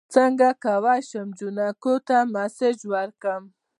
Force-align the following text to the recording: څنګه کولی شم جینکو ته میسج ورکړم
څنګه 0.15 0.47
کولی 0.63 0.99
شم 1.09 1.27
جینکو 1.37 1.93
ته 2.07 2.17
میسج 2.33 2.77
ورکړم 2.93 3.43